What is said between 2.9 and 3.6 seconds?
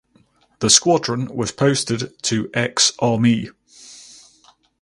Armee".